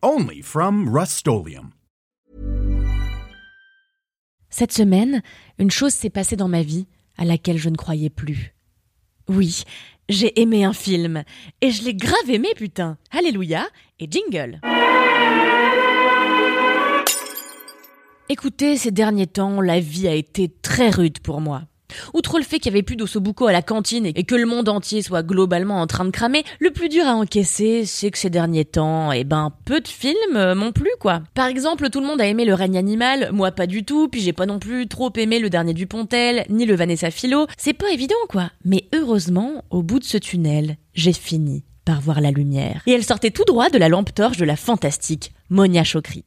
[0.00, 1.28] Only from Rust
[4.48, 5.22] Cette semaine,
[5.58, 8.54] une chose s'est passée dans ma vie à laquelle je ne croyais plus.
[9.26, 9.64] Oui,
[10.08, 11.24] j'ai aimé un film.
[11.60, 12.96] Et je l'ai grave aimé, putain.
[13.10, 13.66] Alléluia
[13.98, 14.60] et jingle.
[18.28, 21.64] Écoutez, ces derniers temps, la vie a été très rude pour moi.
[22.14, 24.68] Outre le fait qu'il y avait plus d'ossobuco à la cantine et que le monde
[24.68, 28.30] entier soit globalement en train de cramer, le plus dur à encaisser, c'est que ces
[28.30, 31.22] derniers temps, eh ben, peu de films euh, m'ont plu, quoi.
[31.34, 34.20] Par exemple, tout le monde a aimé Le règne animal, moi pas du tout, puis
[34.20, 37.46] j'ai pas non plus trop aimé le dernier Dupontel, ni le Vanessa Philo.
[37.56, 38.50] C'est pas évident, quoi.
[38.64, 42.82] Mais heureusement, au bout de ce tunnel, j'ai fini par voir la lumière.
[42.86, 46.24] Et elle sortait tout droit de la lampe torche de la fantastique Monia Chokri.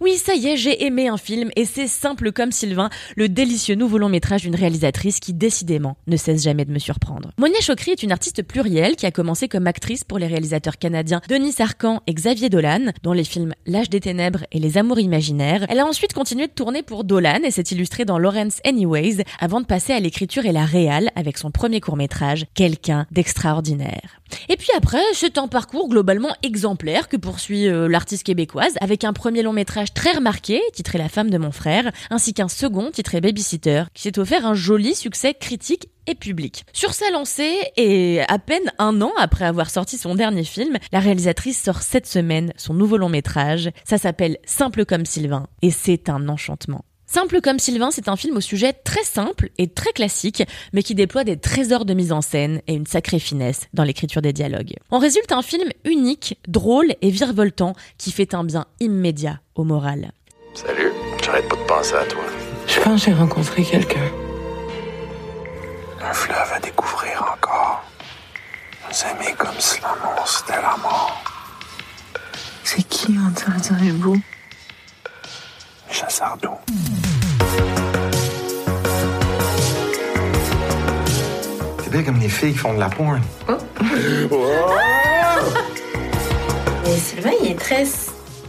[0.00, 3.74] Oui, ça y est, j'ai aimé un film et c'est simple comme Sylvain, le délicieux
[3.74, 7.30] nouveau long métrage d'une réalisatrice qui décidément ne cesse jamais de me surprendre.
[7.38, 11.20] Monia Chokri est une artiste plurielle qui a commencé comme actrice pour les réalisateurs canadiens
[11.28, 15.66] Denis Arcan et Xavier Dolan, dans les films L'âge des ténèbres et Les amours imaginaires.
[15.68, 19.60] Elle a ensuite continué de tourner pour Dolan et s'est illustrée dans Lawrence Anyways avant
[19.60, 24.20] de passer à l'écriture et la réal avec son premier court métrage, Quelqu'un d'extraordinaire.
[24.48, 29.12] Et puis après, c'est un parcours globalement exemplaire que poursuit euh, l'artiste québécoise avec un
[29.12, 33.20] premier long métrage très remarqué, titré La femme de mon frère, ainsi qu'un second titré
[33.20, 36.64] Babysitter, qui s'est offert un joli succès critique et public.
[36.72, 41.00] Sur sa lancée, et à peine un an après avoir sorti son dernier film, la
[41.00, 43.70] réalisatrice sort cette semaine son nouveau long métrage.
[43.84, 46.84] Ça s'appelle Simple comme Sylvain, et c'est un enchantement.
[47.12, 50.94] Simple comme Sylvain, c'est un film au sujet très simple et très classique, mais qui
[50.94, 54.76] déploie des trésors de mise en scène et une sacrée finesse dans l'écriture des dialogues.
[54.90, 60.12] En résulte un film unique, drôle et virevoltant qui fait un bien immédiat au moral.
[60.54, 60.90] Salut,
[61.22, 62.22] j'arrête pas de penser à toi.
[62.66, 64.10] Je pense que j'ai rencontré quelqu'un.
[66.00, 67.84] Un fleuve à découvrir encore.
[68.88, 71.22] Nous aimer comme si l'amour c'était la mort.
[72.64, 74.18] C'est qui on dirait vous?
[75.90, 76.38] Chassard
[82.00, 83.20] comme les filles qui font de la porn.
[83.48, 83.52] Oh.
[86.84, 87.84] Mais Sylvain, il est très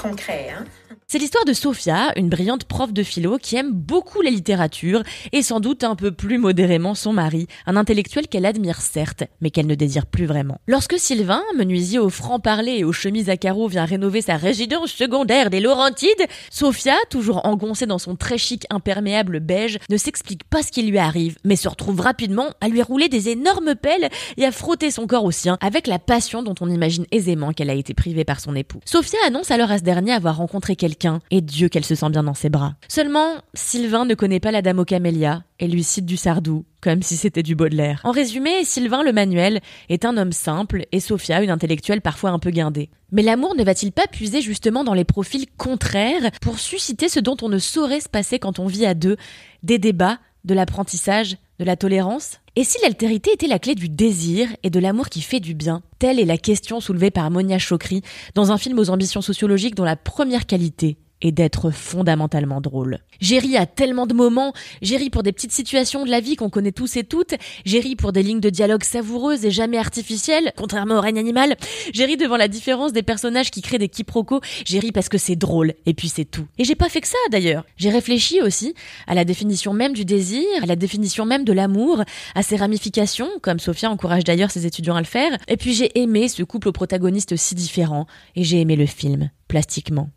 [0.00, 0.64] concret, hein?
[1.12, 5.02] C'est l'histoire de Sophia, une brillante prof de philo qui aime beaucoup la littérature
[5.32, 9.50] et sans doute un peu plus modérément son mari, un intellectuel qu'elle admire certes, mais
[9.50, 10.56] qu'elle ne désire plus vraiment.
[10.66, 15.50] Lorsque Sylvain, menuisier au franc-parler et aux chemises à carreaux, vient rénover sa résidence secondaire
[15.50, 16.08] des Laurentides,
[16.50, 20.96] Sophia, toujours engoncée dans son très chic imperméable beige, ne s'explique pas ce qui lui
[20.96, 24.08] arrive, mais se retrouve rapidement à lui rouler des énormes pelles
[24.38, 27.68] et à frotter son corps au sien avec la passion dont on imagine aisément qu'elle
[27.68, 28.80] a été privée par son époux.
[28.86, 32.22] Sophia annonce alors à ce dernier avoir rencontré quelqu'un et Dieu qu'elle se sent bien
[32.22, 32.74] dans ses bras.
[32.88, 37.02] Seulement, Sylvain ne connaît pas la dame aux camélias et lui cite du Sardou, comme
[37.02, 38.00] si c'était du Baudelaire.
[38.04, 42.38] En résumé, Sylvain le manuel est un homme simple et Sophia une intellectuelle parfois un
[42.38, 42.90] peu guindée.
[43.10, 47.36] Mais l'amour ne va-t-il pas puiser justement dans les profils contraires pour susciter ce dont
[47.42, 49.16] on ne saurait se passer quand on vit à deux,
[49.62, 52.41] des débats, de l'apprentissage, de la tolérance?
[52.54, 55.82] Et si l'altérité était la clé du désir et de l'amour qui fait du bien
[55.98, 58.02] Telle est la question soulevée par Monia Chokri
[58.34, 62.98] dans un film aux ambitions sociologiques dont la première qualité et d'être fondamentalement drôle.
[63.20, 64.52] J'ai ri à tellement de moments,
[64.82, 67.34] j'ai ri pour des petites situations de la vie qu'on connaît tous et toutes,
[67.64, 71.56] j'ai ri pour des lignes de dialogue savoureuses et jamais artificielles, contrairement au règne animal,
[71.92, 75.18] j'ai ri devant la différence des personnages qui créent des quiproquos, j'ai ri parce que
[75.18, 76.46] c'est drôle, et puis c'est tout.
[76.58, 78.74] Et j'ai pas fait que ça d'ailleurs, j'ai réfléchi aussi
[79.06, 82.02] à la définition même du désir, à la définition même de l'amour,
[82.34, 85.96] à ses ramifications, comme Sophia encourage d'ailleurs ses étudiants à le faire, et puis j'ai
[86.00, 89.30] aimé ce couple aux protagonistes si différents, et j'ai aimé le film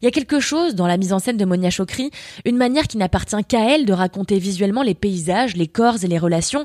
[0.01, 2.09] Il y a quelque chose dans la mise en scène de Monia Chokri,
[2.46, 6.17] une manière qui n'appartient qu'à elle de raconter visuellement les paysages, les corps et les
[6.17, 6.64] relations,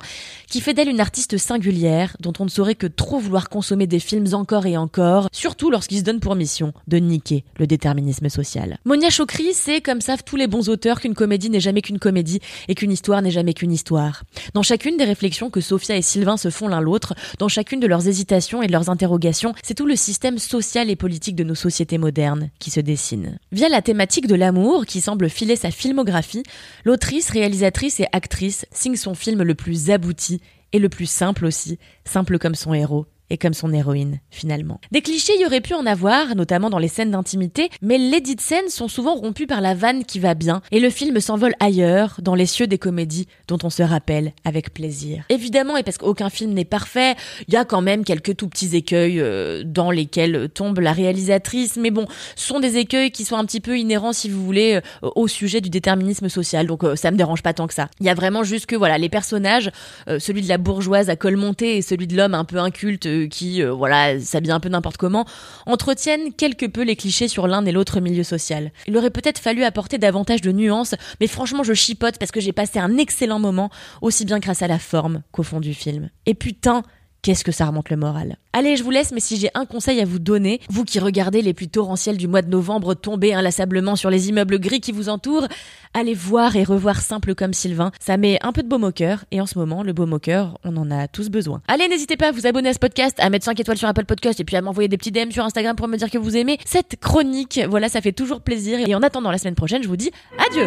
[0.49, 3.99] qui fait d'elle une artiste singulière, dont on ne saurait que trop vouloir consommer des
[3.99, 8.79] films encore et encore, surtout lorsqu'ils se donnent pour mission de niquer le déterminisme social.
[8.85, 12.41] Monia Chokri, c'est, comme savent tous les bons auteurs, qu'une comédie n'est jamais qu'une comédie
[12.69, 14.23] et qu'une histoire n'est jamais qu'une histoire.
[14.55, 17.87] Dans chacune des réflexions que Sophia et Sylvain se font l'un l'autre, dans chacune de
[17.87, 21.55] leurs hésitations et de leurs interrogations, c'est tout le système social et politique de nos
[21.55, 23.39] sociétés modernes qui se dessine.
[23.51, 26.45] Via la thématique de l'amour qui semble filer sa filmographie,
[26.85, 30.41] l'autrice, réalisatrice et actrice signe son film le plus abouti
[30.73, 34.81] et le plus simple aussi, simple comme son héros, est comme son héroïne, finalement.
[34.91, 38.21] Des clichés, il y aurait pu en avoir, notamment dans les scènes d'intimité, mais les
[38.21, 41.55] dites scènes sont souvent rompues par la vanne qui va bien, et le film s'envole
[41.61, 45.25] ailleurs, dans les cieux des comédies dont on se rappelle avec plaisir.
[45.29, 47.15] Évidemment, et parce qu'aucun film n'est parfait,
[47.47, 51.77] il y a quand même quelques tout petits écueils euh, dans lesquels tombe la réalisatrice,
[51.77, 54.81] mais bon, ce sont des écueils qui sont un petit peu inhérents, si vous voulez,
[55.05, 57.89] euh, au sujet du déterminisme social, donc euh, ça me dérange pas tant que ça.
[58.01, 59.71] Il y a vraiment juste que, voilà, les personnages,
[60.19, 63.63] celui de la bourgeoise à col monté et celui de l'homme un peu inculte qui,
[63.63, 65.25] voilà, s'habille un peu n'importe comment,
[65.67, 68.73] entretiennent quelque peu les clichés sur l'un et l'autre milieu social.
[68.87, 72.53] Il aurait peut-être fallu apporter davantage de nuances, mais franchement, je chipote parce que j'ai
[72.53, 73.71] passé un excellent moment,
[74.03, 76.11] aussi bien grâce à la forme qu'au fond du film.
[76.27, 76.83] Et putain,
[77.23, 78.37] Qu'est-ce que ça remonte le moral?
[78.55, 81.43] Allez, je vous laisse, mais si j'ai un conseil à vous donner, vous qui regardez
[81.43, 85.11] les pluies torrentielles du mois de novembre tomber inlassablement sur les immeubles gris qui vous
[85.11, 85.47] entourent,
[85.93, 87.93] allez voir et revoir Simple comme Sylvain.
[88.01, 90.19] Ça met un peu de baume au cœur, et en ce moment, le baume au
[90.19, 91.61] cœur, on en a tous besoin.
[91.69, 94.07] Allez, n'hésitez pas à vous abonner à ce podcast, à mettre 5 étoiles sur Apple
[94.07, 96.37] Podcast, et puis à m'envoyer des petits DM sur Instagram pour me dire que vous
[96.39, 97.61] aimez cette chronique.
[97.69, 98.79] Voilà, ça fait toujours plaisir.
[98.89, 100.67] Et en attendant la semaine prochaine, je vous dis adieu